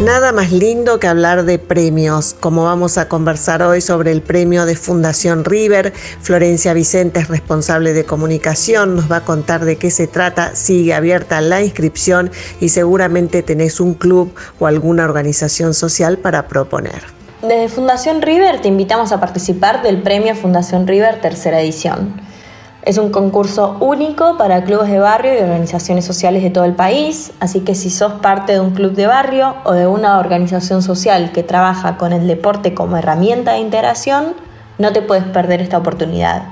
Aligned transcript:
Nada 0.00 0.32
más 0.32 0.50
lindo 0.50 0.98
que 0.98 1.08
hablar 1.08 1.44
de 1.44 1.58
premios, 1.58 2.34
como 2.40 2.64
vamos 2.64 2.96
a 2.96 3.06
conversar 3.06 3.62
hoy 3.62 3.82
sobre 3.82 4.12
el 4.12 4.22
premio 4.22 4.64
de 4.64 4.74
Fundación 4.74 5.44
River. 5.44 5.92
Florencia 6.22 6.72
Vicente 6.72 7.20
es 7.20 7.28
responsable 7.28 7.92
de 7.92 8.06
comunicación, 8.06 8.96
nos 8.96 9.12
va 9.12 9.16
a 9.16 9.24
contar 9.26 9.66
de 9.66 9.76
qué 9.76 9.90
se 9.90 10.06
trata, 10.06 10.56
sigue 10.56 10.94
abierta 10.94 11.42
la 11.42 11.60
inscripción 11.60 12.30
y 12.60 12.70
seguramente 12.70 13.42
tenés 13.42 13.78
un 13.78 13.92
club 13.92 14.32
o 14.58 14.66
alguna 14.66 15.04
organización 15.04 15.74
social 15.74 16.16
para 16.16 16.48
proponer. 16.48 17.02
Desde 17.42 17.68
Fundación 17.68 18.22
River 18.22 18.62
te 18.62 18.68
invitamos 18.68 19.12
a 19.12 19.20
participar 19.20 19.82
del 19.82 20.00
premio 20.00 20.34
Fundación 20.34 20.86
River 20.86 21.20
tercera 21.20 21.60
edición. 21.60 22.29
Es 22.82 22.96
un 22.96 23.10
concurso 23.10 23.76
único 23.80 24.38
para 24.38 24.64
clubes 24.64 24.88
de 24.90 24.98
barrio 24.98 25.34
y 25.34 25.42
organizaciones 25.42 26.06
sociales 26.06 26.42
de 26.42 26.48
todo 26.48 26.64
el 26.64 26.72
país, 26.72 27.30
así 27.38 27.60
que 27.60 27.74
si 27.74 27.90
sos 27.90 28.14
parte 28.14 28.54
de 28.54 28.60
un 28.60 28.70
club 28.70 28.92
de 28.92 29.06
barrio 29.06 29.56
o 29.64 29.72
de 29.72 29.86
una 29.86 30.18
organización 30.18 30.80
social 30.80 31.30
que 31.32 31.42
trabaja 31.42 31.98
con 31.98 32.14
el 32.14 32.26
deporte 32.26 32.72
como 32.72 32.96
herramienta 32.96 33.52
de 33.52 33.58
integración, 33.58 34.34
no 34.78 34.94
te 34.94 35.02
puedes 35.02 35.24
perder 35.24 35.60
esta 35.60 35.76
oportunidad. 35.76 36.44